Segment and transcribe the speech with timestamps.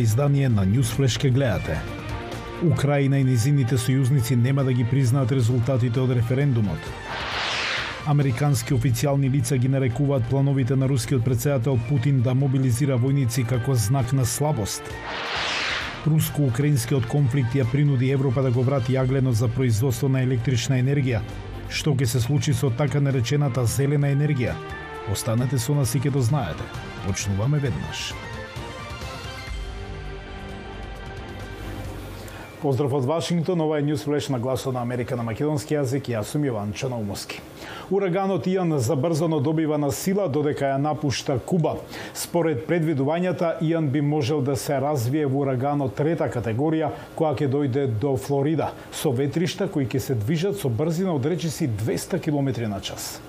[0.00, 1.78] ова издание на Newsflash ке гледате.
[2.62, 6.80] Украина и низините сојузници нема да ги признаат резултатите од референдумот.
[8.06, 14.12] Американски официјални лица ги нарекуваат плановите на рускиот председател Путин да мобилизира војници како знак
[14.12, 14.82] на слабост.
[16.06, 21.20] Руско-украинскиот конфликт ја принуди Европа да го врати јаглено за производство на електрична енергија.
[21.68, 24.56] Што ќе се случи со така наречената зелена енергија?
[25.12, 26.64] Останете со нас и ќе дознаете.
[27.06, 28.29] Почнуваме веднаш.
[32.62, 36.28] Поздрав од Вашингтон, ова е News Flash на гласот на Америка на македонски јазик, јас
[36.28, 37.40] сум Јован Чанаумовски.
[37.88, 41.78] Ураганот Иан забрзано добива на сила додека ја напушта Куба.
[42.14, 47.48] Според предвидувањата, Иан би можел да се развие во ураган од трета категорија, која ќе
[47.48, 52.68] дојде до Флорида, со ветришта кои ќе се движат со брзина од речиси 200 км
[52.68, 53.22] на час.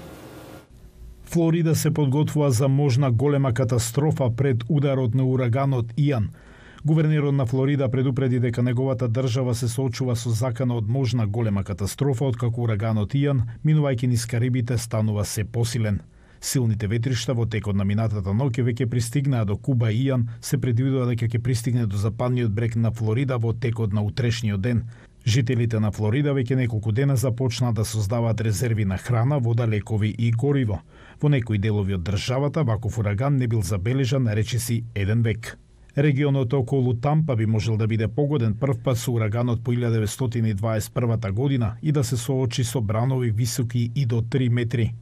[1.31, 6.33] Флорида се подготвува за можна голема катастрофа пред ударот на ураганот Иан–
[6.83, 12.25] Гувернерот на Флорида предупреди дека неговата држава се соочува со закана од можна голема катастрофа
[12.25, 15.99] откако ураганот Ијан, минувајќи низ Карибите, станува се посилен.
[16.41, 21.05] Силните ветришта во текот на минатата ноќе веќе пристигнаа до Куба и Ијан, се предвидува
[21.05, 24.83] дека ќе пристигне до западниот брег на Флорида во текот на утрешниот ден.
[25.23, 30.31] Жителите на Флорида веќе неколку дена започнаа да создаваат резерви на храна, вода, лекови и
[30.31, 30.81] гориво.
[31.21, 35.59] Во некои делови од државата ваков ураган не бил забележан речиси еден век.
[35.97, 41.73] Регионот околу Тампа би можел да биде погоден прв пат со ураганот по 1921 година
[41.83, 44.93] и да се соочи со бранови високи и до 3 метри.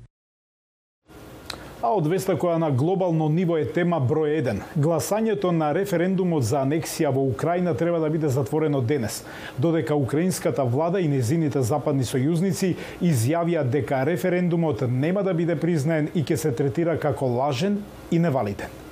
[1.82, 4.58] А од веста која на глобално ниво е тема број 1.
[4.78, 9.23] Гласањето на референдумот за анексија во Украина треба да биде затворено денес,
[9.58, 16.23] додека украинската влада и незините западни сојузници изјавија дека референдумот нема да биде признаен и
[16.23, 18.89] ќе се третира како лажен и невалиден.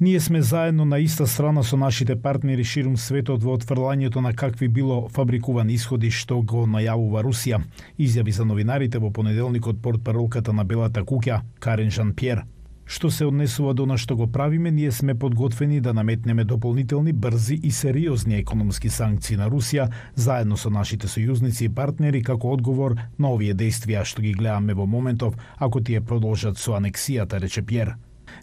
[0.00, 4.68] Ние сме заедно на иста страна со нашите партнери ширум светот во отфрлањето на какви
[4.68, 7.62] било фабрикувани исходи што го најавува Русија,
[7.98, 12.42] изјави за новинарите во понеделникот портпаролката на Белата куќа Карен Жан Пьер.
[12.84, 17.54] Што се однесува до на што го правиме, ние сме подготвени да наметнеме дополнителни, брзи
[17.62, 23.32] и сериозни економски санкции на Русија, заедно со нашите сојузници и партнери, како одговор на
[23.32, 27.96] овие действија што ги гледаме во моментов, ако тие продолжат со анексијата, рече Пьер.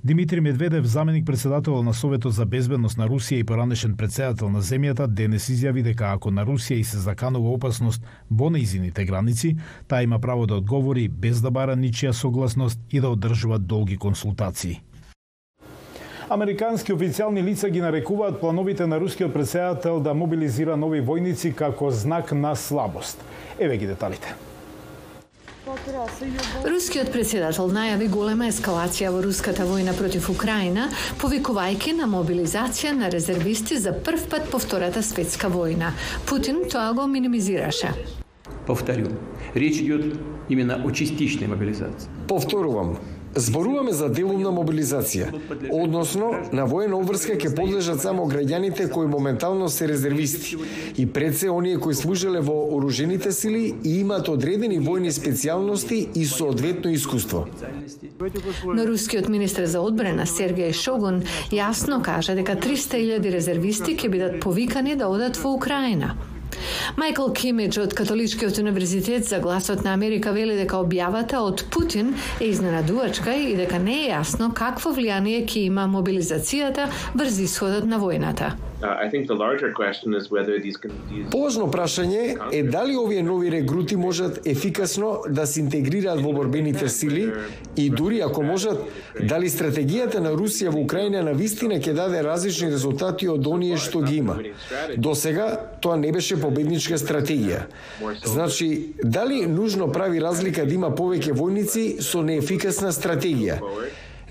[0.04, 5.08] Димитри Медведев, заменик председател на Советот за безбедност на Русија и поранешен председател на земјата,
[5.08, 9.56] денес изјави дека ако на Русија и се заканува опасност во неизините граници,
[9.88, 14.82] таа има право да одговори без да бара ничија согласност и да одржува долги консултации.
[16.30, 22.32] Американски официјални лица ги нарекуваат плановите на рускиот председател да мобилизира нови војници како знак
[22.32, 23.24] на слабост.
[23.60, 24.36] Еве ги деталите.
[25.84, 30.86] Рускиот председател најави голема ескалација во руската војна против Украина,
[31.20, 35.92] повикувајќи на мобилизација на резервисти за прв пат по Втората светска војна.
[36.30, 37.92] Путин тоа го минимизираше.
[38.66, 39.10] Повторю,
[39.56, 40.16] речь идет
[40.48, 42.10] именно о частичной мобилизации.
[42.28, 42.98] Повторувам,
[43.36, 45.32] Зборуваме за делумна мобилизација,
[45.74, 50.58] односно на воена обврска ќе подлежат само граѓаните кои моментално се резервисти
[50.98, 56.26] и пред се оние кои служеле во оружените сили и имаат одредени војни специјалности и
[56.26, 57.48] соодветно искуство.
[58.66, 64.96] Но рускиот министр за одбрана Сергеј Шогун јасно кажа дека 300.000 резервисти ќе бидат повикани
[64.96, 66.14] да одат во Украина.
[66.98, 72.50] Майкл Кимидж од Католичкиот универзитет за гласот на Америка вели дека објавата од Путин е
[72.52, 78.73] изненадувачка и дека не е јасно какво влијание ќе има мобилизацијата врз исходот на војната.
[81.32, 87.32] Поважно прашање е дали овие нови регрути можат ефикасно да се интегрираат во борбените сили
[87.78, 88.84] и дури ако можат,
[89.20, 94.02] дали стратегијата на Русија во Украина на вистина ќе даде различни резултати од оние што
[94.04, 94.38] ги има.
[94.98, 95.48] До сега
[95.82, 97.66] тоа не беше победничка стратегија.
[98.26, 103.62] Значи, дали нужно прави разлика да има повеќе војници со неефикасна стратегија?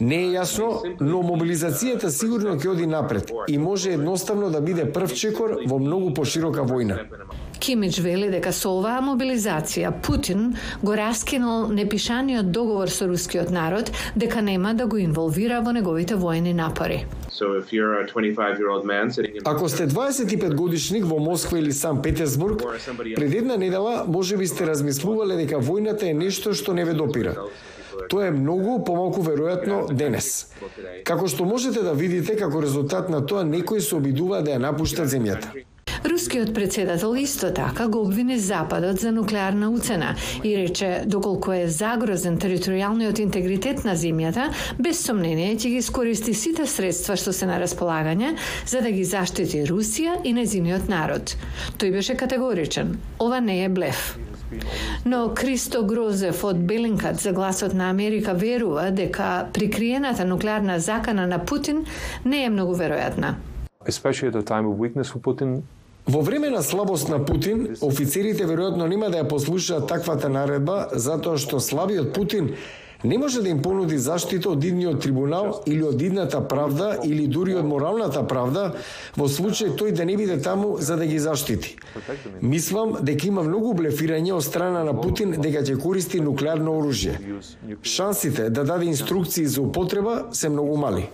[0.01, 5.15] Не е јасно, но мобилизацијата сигурно ќе оди напред и може едноставно да биде прв
[5.15, 6.99] чекор во многу поширока војна.
[7.63, 14.43] Кимич вели дека со оваа мобилизација Путин го раскинал непишаниот договор со рускиот народ дека
[14.43, 17.07] нема да го инволвира во неговите воени напори.
[19.45, 22.63] Ако сте 25 годишник во Москва или Сан Петерсбург,
[23.17, 27.37] пред една недела може би сте размислувале дека војната е нешто што не ве допира.
[28.09, 30.53] Тоа е многу помалку веројатно денес.
[31.05, 35.13] Како што можете да видите како резултат на тоа некои се обидуваат да ја напуштат
[35.13, 35.53] земјата.
[36.05, 40.15] Рускиот председател исто така го обвини Западот за нуклеарна уцена
[40.45, 44.49] и рече доколку е загрозен територијалниот интегритет на земјата,
[44.83, 48.35] без сомнение ќе ги искористи сите средства што се на располагање
[48.67, 51.37] за да ги заштити Русија и незиниот народ.
[51.79, 52.99] Тој беше категоричен.
[53.23, 54.19] Ова не е блеф.
[55.05, 61.39] Но Кристо Грозев од Белинкат за гласот на Америка верува дека прикриената нуклеарна закана на
[61.45, 61.85] Путин
[62.25, 63.35] не е многу веројатна.
[66.07, 71.39] Во време на слабост на Путин, офицерите веројатно нема да ја послушаат таквата наредба затоа
[71.39, 72.57] што слабиот Путин
[73.05, 77.55] не може да им понуди заштита од идниот трибунал или од идната правда или дури
[77.55, 78.73] од моралната правда
[79.17, 81.77] во случај тој да не биде таму за да ги заштити.
[82.43, 87.19] Мислам дека има многу блефирање од страна на Путин дека ќе користи нуклеарно оружје.
[87.83, 91.09] Шансите да даде инструкции за употреба се многу мали.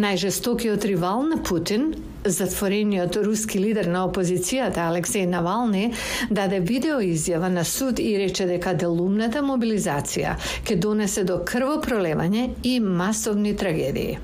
[0.00, 1.94] Најжестокиот ривал на Путин,
[2.24, 5.92] затворениот руски лидер на опозицијата Алексеј Навални,
[6.30, 12.80] даде видео изјава на суд и рече дека делумната мобилизација ќе донесе до крвопролевање и
[12.80, 14.18] масовни трагедии.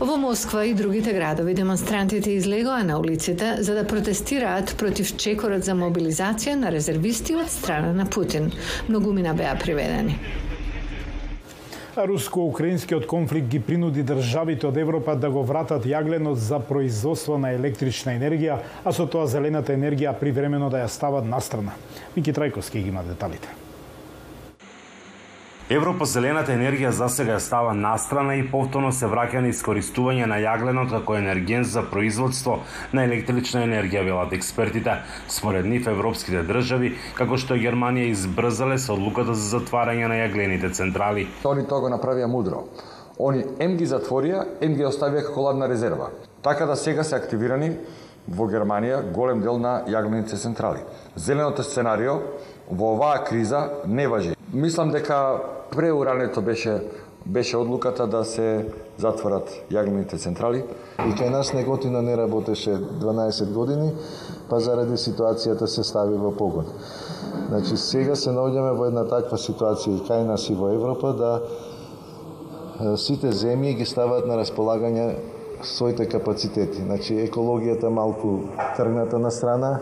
[0.00, 5.74] Во Москва и другите градови демонстрантите излегоа на улиците за да протестираат против чекорот за
[5.74, 8.52] мобилизација на резервисти од страна на Путин.
[8.88, 10.20] Многумина беа приведени.
[12.06, 18.14] Руско-украинскиот конфликт ги принуди државите од Европа да го вратат јагленот за производство на електрична
[18.14, 21.74] енергија, а со тоа зелената енергија привремено да ја стават настрана.
[22.16, 23.67] Мики Трајковски ги има деталите.
[25.68, 30.38] Европа зелената енергија за сега ја става настрана и повторно се враќа на искористување на
[30.40, 32.54] јагленот како енерген за производство
[32.96, 34.94] на електрична енергија, велат експертите.
[35.28, 41.26] Според нив европските држави, како што Германија избрзале со одлуката за затварање на јаглените централи.
[41.44, 42.64] Они тоа го направија мудро.
[43.20, 46.08] Они ем ги затворија, ем ги оставија како ладна резерва.
[46.40, 47.74] Така да сега се активирани
[48.24, 50.80] во Германија голем дел на јаглените централи.
[51.14, 52.22] Зеленото сценарио
[52.70, 54.37] во оваа криза не важи.
[54.52, 55.40] Мислам дека
[55.70, 56.80] преурането беше
[57.26, 58.66] беше одлуката да се
[58.98, 60.62] затворат јаглените централи.
[61.04, 63.92] И кај нас неготина не работеше 12 години,
[64.48, 66.64] па заради ситуацијата се стави во погон.
[67.48, 72.96] Значи сега се наоѓаме во една таква ситуација и кај нас и во Европа да
[72.96, 75.16] сите земји ги ставаат на располагање
[75.62, 76.82] своите капацитети.
[76.82, 79.80] Значи екологијата малку тргната на страна,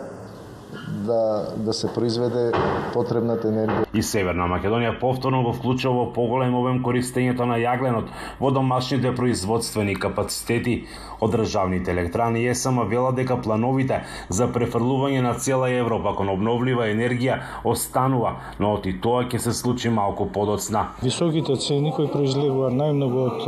[1.05, 2.51] да, да се произведе
[2.93, 3.85] потребната енергија.
[3.93, 9.95] И Северна Македонија повторно го вклучува во поголем обем користењето на јагленот во домашните производствени
[9.95, 10.75] капацитети
[11.21, 17.39] од државните електрани ЕСМ вела дека плановите за префрлување на цела Европа кон обновлива енергија
[17.63, 20.87] останува, но оти тоа ќе се случи малку подоцна.
[21.03, 23.39] Високите цени кои произлегуваат најмногу од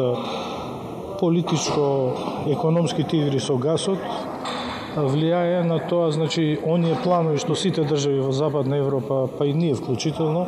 [1.19, 4.00] политичко-економските игри со гасот,
[4.95, 9.75] влијае на тоа, значи, оние планови што сите држави во Западна Европа, па и ние
[9.75, 10.47] вклучително,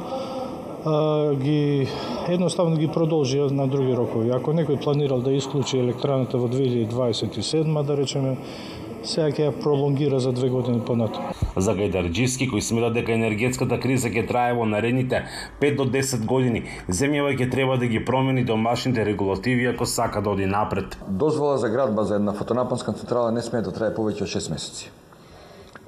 [1.38, 1.88] ги
[2.28, 4.32] едноставно ги продолжи на други рокови.
[4.34, 8.38] Ако некој планирал да исклучи електраната во 2027, да речеме,
[9.03, 11.33] сега ќе ја пролонгира за две години понатаму.
[11.56, 15.24] За Гајдарџиски, кој смета дека енергетската криза ќе трае во наредните
[15.62, 20.30] 5 до 10 години, земјава ќе треба да ги промени домашните регулативи ако сака да
[20.30, 20.98] оди напред.
[21.07, 24.92] Дозвола за градба за една фотонапонска централа не смее да трае повеќе од 6 месеци.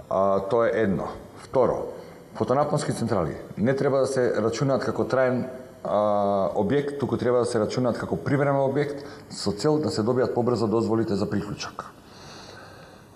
[0.10, 1.08] А, тоа е едно.
[1.43, 1.93] Второ,
[2.36, 5.46] фотонапонски централи не треба да се рачунаат како траен
[5.84, 10.34] а, објект, туку треба да се рачунаат како привремен објект со цел да се добијат
[10.34, 11.93] побрзо дозволите за приклучок.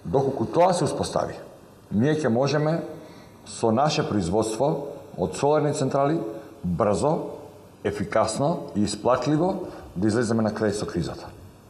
[0.07, 1.35] Доколку тоа се успостави,
[1.91, 2.79] ние ќе можеме
[3.43, 6.21] со наше производство од соларни централи
[6.63, 7.33] брзо,
[7.83, 11.27] ефикасно и исплатливо да излеземе на крај со кризата.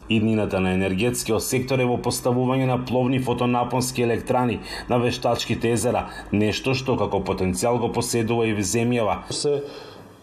[0.10, 6.78] Иднината на енергетскиот сектор е во поставување на пловни фотонапонски електрани на вештачките езера, нешто
[6.78, 9.26] што како потенцијал го поседува и земјава.
[9.34, 9.64] Се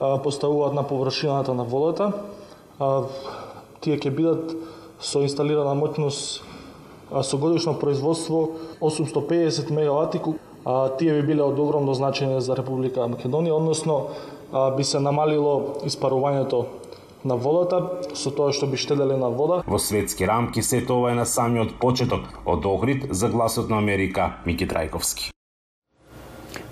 [0.01, 2.13] а, поставуваат на површината на водата,
[2.79, 3.05] а,
[3.83, 4.55] тие ќе бидат
[5.03, 6.54] со инсталирана моќност
[7.23, 8.49] со годишно производство
[8.81, 10.21] 850 мегавати,
[10.65, 14.09] а тие би биле од огромно значење за Република Македонија, односно
[14.77, 16.65] би се намалило испарувањето
[17.25, 19.63] на водата, со тоа што би штеделе на вода.
[19.67, 24.41] Во светски рамки се тоа е на самиот почеток од Охрид за гласот на Америка
[24.47, 25.31] Мики Трајковски.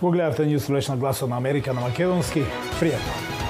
[0.01, 2.45] Го гледавте Ньюс на гласот на Америка на македонски.
[2.81, 3.42] Пријатно.